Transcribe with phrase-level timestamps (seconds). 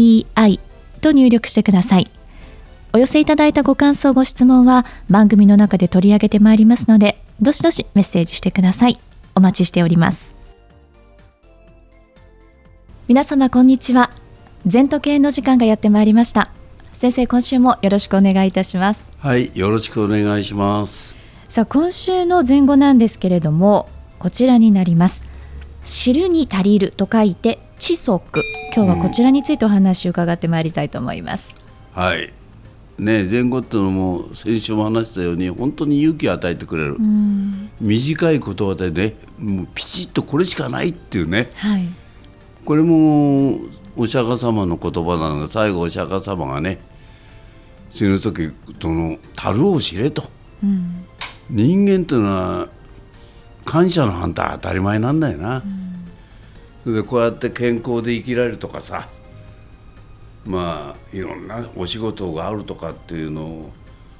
[0.00, 0.60] ZENTOKEIEI
[1.00, 2.10] と入力してください。
[2.92, 8.98] お寄せいただいたご感想、ご質問は番組の中で取り上げてまいりますので、どしどしメッセージしてください。
[9.34, 10.34] お待ちしております。
[13.06, 14.10] 皆様こんにちは。
[14.66, 16.50] 全時計の時間がやってまいりました。
[16.92, 19.06] 先生、今週もよろしくお願いいたします。
[19.18, 21.16] はい、よろしくお願いします。
[21.48, 23.88] さあ、今週の前後なんですけれども、
[24.18, 25.24] こちらになります。
[25.82, 28.44] 知るに足りると書いて知足
[28.76, 31.56] 今日はこちらについてお話を伺ってまいりたいと思います、
[31.96, 32.30] うん、はい。
[32.98, 41.88] ね前後っていうのも先週も話したように本当に勇気を与えてくれる、うん、短い言葉でねもうピチッとこれしかないっていうね、はい、
[42.66, 43.58] これも
[43.96, 46.80] お釈迦様の言葉なのが最後お釈迦様がね
[47.88, 50.24] 死ぬ時その樽を知れと、
[50.62, 51.06] うん、
[51.48, 52.68] 人間というのは
[53.64, 55.79] 感謝の反対当たり前なんだよな、うん、
[56.92, 59.08] でこうやって健康で生きられるとかさ
[60.44, 63.72] まあいろんなお仕事があるとかっていうのを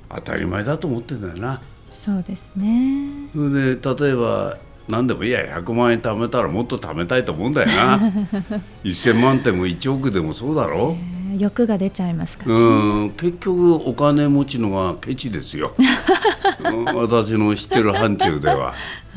[0.08, 1.62] 当たり前だと思ってんだよな。
[1.92, 3.28] そうですね。
[3.32, 7.98] それで例えば何でもいや100万円貯めたらもっと貯めたいと思うんだよな。
[8.84, 10.96] 1000万点も1億でもそうだろ、
[11.32, 12.58] えー、欲が出ちゃいますか、ね、う
[13.04, 15.74] ん結局お金持ちのがケチですよ。
[16.94, 18.74] 私の知ってる範疇では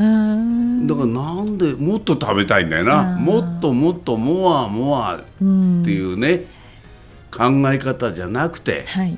[0.94, 3.18] だからなんでもっと食べたいんだよな。
[3.20, 6.46] もっともっとモアモアっていうね、
[7.32, 9.18] 考え方じゃなくて、はい、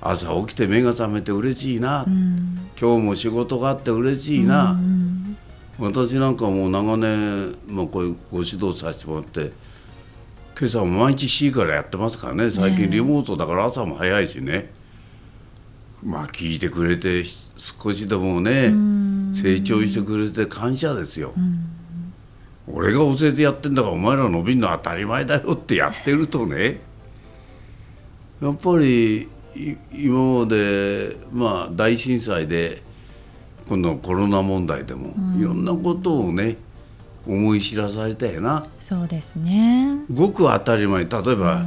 [0.00, 2.06] 朝起きて目が覚めて嬉しいな、
[2.80, 4.78] 今日も仕事があって嬉しいな、
[5.78, 9.52] 私なんかもう長年、まあ、こういうご指導させてもらって
[10.58, 12.50] 今朝も毎日 C からやってますからね。
[12.50, 14.70] 最近リモートだから朝も早いしね。
[16.02, 17.24] まあ聞いてくれて
[17.56, 18.70] 少しでもね
[19.32, 21.32] 成長してくれて感謝ですよ。
[22.66, 26.78] 俺が教えてやってんだからお前ら伸びるのは当たり前だよってやってるとね
[28.40, 29.28] やっぱり
[29.92, 32.82] 今までまあ大震災で
[33.68, 36.56] 今度コロナ問題でもいろんなことをね
[37.26, 38.64] 思い知らされたよな。
[38.78, 41.64] そうですねごく当たり前例えば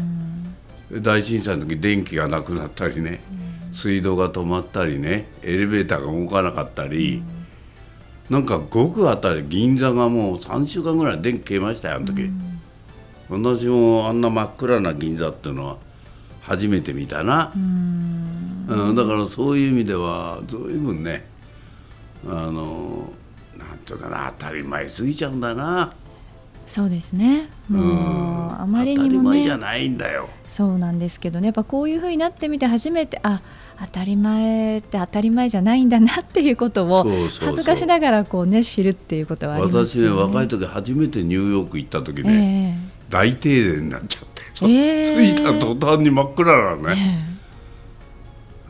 [0.91, 3.19] 大震災の時電気がなくなったりね。
[3.73, 7.23] 水道が止まったりねエレベーターが動かなかったり、うん、
[8.29, 15.77] なんかごくあたり銀座がもう3週間ぐらい電気消えましたよあの時、うん、私もあんな真っ暗な銀座っていうのは
[16.41, 21.25] 初めて見たな、うん、うん、だからそういう意味では随分ね
[22.25, 23.11] あの
[23.57, 25.93] なんていうかな当たり前すぎちゃうんだな。
[26.65, 27.49] そうですね。
[27.69, 29.43] もう、あまりにもね。
[29.43, 30.29] じゃないんだよ。
[30.47, 31.47] そうなんですけどね。
[31.47, 33.41] やっぱこういうふうになってみて初めてあ
[33.85, 40.09] 当たり前って当たり前じゃないんだなっていうことを恥ずかしながらこうね知るっていうことはありますよね。
[40.11, 47.27] 私ね若い時初めてニューヨーク行った時ね、えー、大停電になっちゃって、えー、着いた途端に真っ暗なね、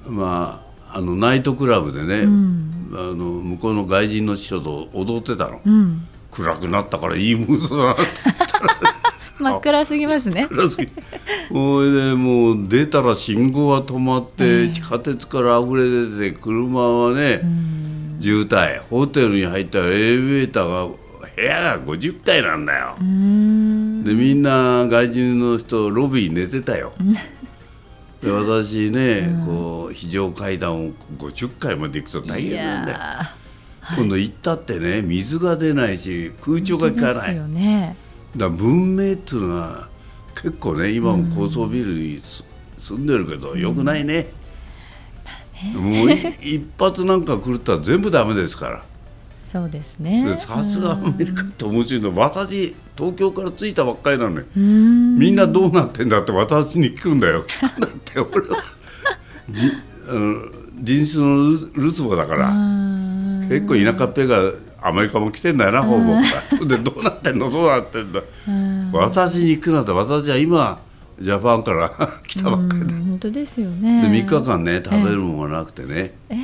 [0.06, 8.76] えー、まああのナイトクラブでね、うん、あの向こうの外人の師匠と踊ってたの、うん、暗くなったからいいムードだなって言ったら。
[9.40, 10.48] 真っ暗すぎますね。
[11.54, 15.84] ほいでもう出たら信号は止まって、地下鉄から溢れ
[16.18, 17.44] 出て車はね、
[18.20, 20.88] 渋滞ホテルに入ったらエレベーターが
[21.36, 22.96] 部屋が50階なんだよ。
[22.98, 26.94] でみんな外人の人ロビー寝てたよ。
[28.22, 32.98] で私ね、こう非常階段を50階まで行くと大変なんだよ。
[33.96, 37.36] 今度行ったってね水が出ないし空調が効かない。
[37.50, 37.96] ね、
[38.36, 39.90] だ文明っていうのは
[40.44, 42.22] 結構ね今も高層ビルに
[42.78, 44.28] 住んでるけど、よくないね。
[45.74, 46.12] もう
[46.42, 48.84] 一発なんか狂ったら全部ダメですから。
[49.40, 50.36] そうですね。
[50.38, 52.16] さすがアメリカって面白いの。
[52.18, 57.44] 私東京から着いたばっかりなのに、みんなどうなってんだって私に聞くんだよ。
[57.44, 58.58] 聞くんだって俺は。
[59.50, 59.72] じ
[60.10, 60.52] あの
[60.82, 62.50] 人種のルツボだから。
[63.48, 64.52] 結構田舎っぺが
[64.82, 66.66] アメリカも来てんだよなほぼ。
[66.66, 67.50] でどうなってんの？
[67.50, 68.22] どうなってんだ
[68.94, 70.80] 私に行くなんて私は今
[71.20, 71.92] ジャパンから
[72.28, 72.94] 来たばっかりで。
[72.94, 74.02] 本当ですよね。
[74.02, 76.36] で3日間ね食べるものがなくてね、え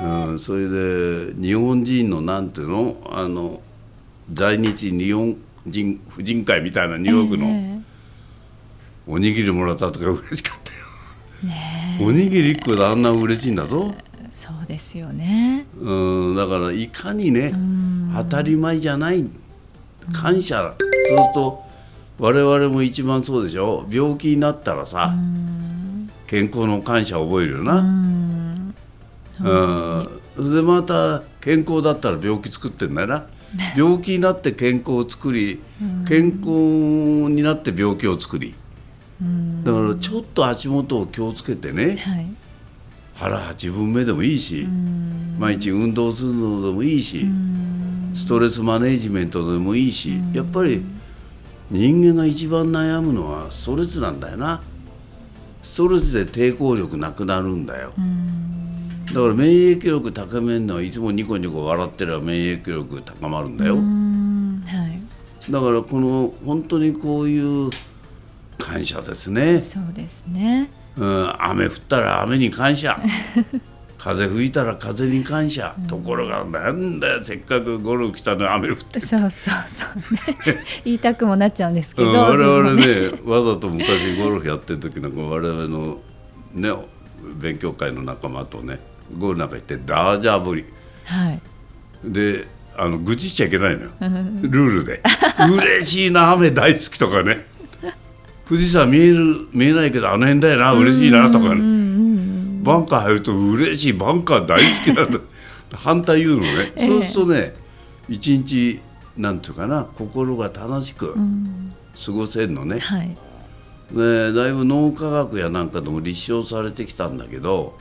[0.00, 2.96] ー、うん、それで日本人のなんていうの？
[3.10, 3.60] あの
[4.32, 5.36] 在日日本
[5.66, 13.94] 人婦人会みたいなニューヨークの、えー、おにぎりもらったとか嬉しかったよ、ね、おにぎり1個であんな嬉しいんだぞ。
[14.32, 15.66] そうですよね。
[15.80, 17.52] うんだからいかにね
[18.16, 19.24] 当たり前じゃない。
[20.12, 20.74] 感謝
[21.16, 21.62] すると
[22.18, 23.86] 我々も一番そうでしょ。
[23.90, 25.12] 病気になったらさ
[26.26, 27.78] 健康の感謝を覚えるよな。
[29.40, 30.54] うん。
[30.54, 33.26] でまた健康だったら病気作ってんだよな。
[33.76, 35.60] 病気になって健康を作り
[36.08, 36.48] 健康
[37.28, 38.54] になって病気を作り。
[39.64, 42.26] だからちょっと足元を気をつけてね、はい、
[43.14, 44.66] 腹8分目でもいいし
[45.38, 47.26] 毎日運動するのでもいいし
[48.14, 50.82] ストレスマネジメントでもいいしやっぱり
[51.72, 54.62] 人間が一番悩むのはストレスなんだよな。
[55.62, 57.94] ストレスで抵抗力なくなるんだよ。
[59.06, 63.80] だから免疫力高めるのはいつもニコニコ笑ってれば免疫力高まるんだよ、は
[65.48, 67.70] い、だからこの本当にこういう
[68.56, 69.60] 感謝ですね。
[69.60, 72.98] そうですね、うん、雨降ったら雨に感謝
[74.02, 78.98] 風吹いたら風に感謝、うん、ところがなんだよせっかくゴルフ来たのに雨降って。
[78.98, 80.50] そうそうそう。
[80.50, 86.00] ね 言いたくもなっちゃうんですけど、うん、我々ねわざと昔ゴルフやってる時なんか我々の
[86.52, 86.72] ね
[87.40, 88.80] 勉強会の仲間とね
[89.16, 90.64] ゴールなんか行ってダージャーぶり、
[91.04, 91.40] はい、
[92.04, 92.44] で
[92.76, 93.90] あの愚痴っちゃいけないのよ。
[94.00, 95.00] ルールで。
[95.48, 97.46] 嬉しいな雨大好きとかね。
[98.48, 101.81] 富士山見える見えないけどあの辺だよな嬉しいなとかね
[102.62, 103.92] バンカー入ると嬉しい。
[103.92, 105.18] バンカー大好きなんだ。
[105.74, 107.54] 反対言うのね、えー、そうするとね
[108.08, 108.80] 一日
[109.16, 117.78] なんていうかな心が楽しく過ごせるのね、はい、ねだいぶ脳科学やなんかでも立証されてきたんだけど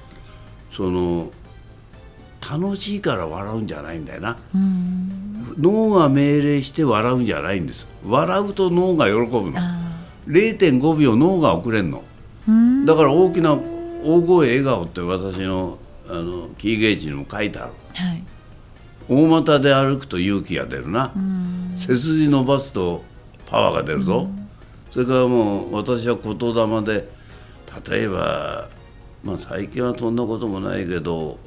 [0.71, 1.31] その
[2.49, 4.37] 楽しいから笑うんじゃないんだよな、
[5.59, 7.87] 脳が命令して笑うんじゃないんです。
[8.03, 9.59] 笑うと脳が喜ぶの。
[10.27, 12.03] 0.5秒脳が遅れんの。
[12.85, 13.59] だから大きな
[14.03, 15.77] 大声笑顔って私の
[16.07, 18.23] あのキーゲージにも書いてある、はい、
[19.07, 21.13] 大股で歩くと勇気が出るな。
[21.75, 23.03] 背筋伸ばすと
[23.45, 24.27] パワーが出るぞ。
[24.89, 27.07] それからもう私は言霊で
[27.89, 28.67] 例えば
[29.23, 31.39] まあ最近はそんなこともないけど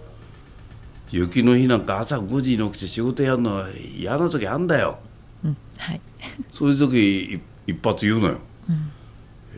[1.10, 4.98] 雪の日なんか朝5時に起きて仕事やるのは嫌な時あんだよ、
[5.44, 5.56] うん。
[5.76, 6.00] はい、
[6.52, 8.38] そういう時一発言うのよ、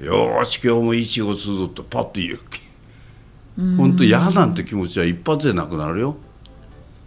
[0.00, 2.38] うん、よし今日もいい仕事するぞってパッと言う
[3.56, 6.16] 本当嫌なんて気持ちは一発でなくなるよ、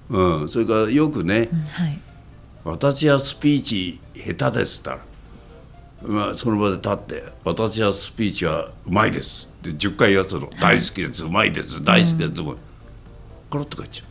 [0.10, 2.00] うん、それからよくね、うんはい、
[2.64, 5.00] 私はスピーチ下手です」って言っ
[6.02, 11.84] たら、まあ、その場で立って「私はスピーチはうまいです」で10回やつの「大好きです、うまいです。
[11.84, 12.58] 大好きです」も、うん、
[13.50, 14.10] コロッと帰っちゃう。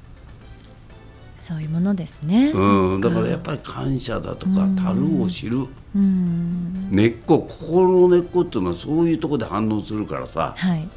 [1.39, 2.51] そういうものですね。
[2.53, 5.67] うん、だからやっぱり感謝だとか、樽を知る。
[5.95, 10.55] うん、根っこ、心の根っこっていうのはそういうところで反応するからさ。
[10.57, 10.89] はい。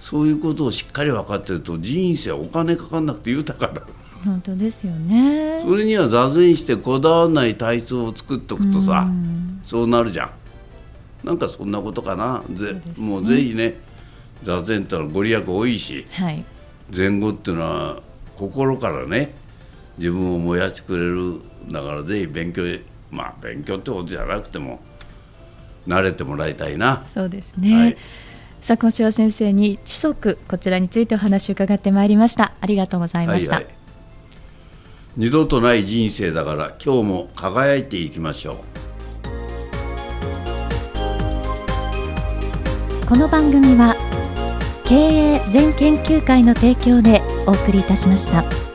[0.00, 3.82] そういうことをしっかり分かってると、人生お金かかんなくて豊かだ。
[4.24, 5.62] 本当ですよね。
[5.62, 10.30] それには座禅してこだわらない体操を作っておくとさ、うそうなるじゃん。
[11.24, 12.42] なんかそんなことかな。
[12.50, 13.74] ぜ、ね、もうぜひね
[14.42, 16.44] 座禅ってのはご利益多いし、はい、
[16.94, 18.02] 前後っていうのは
[18.36, 19.34] 心からね
[19.98, 21.40] 自分を燃やしてくれる
[21.72, 22.62] だからぜひ勉強
[23.10, 24.80] まあ勉強ってことじゃなくても
[25.86, 27.04] 慣れてもらいたいな。
[27.08, 27.96] そうですね、はい、
[28.60, 32.52] さあ今週は先生に知足こちらについてお話を伺ってまいりました。
[32.60, 33.74] ありがとうございました、はいはい、
[35.16, 38.56] 二度とない人生だから今日も輝いていきましょう。
[43.06, 43.96] この番組は
[44.84, 48.67] 経営全研究会の提供でお送りいたしました。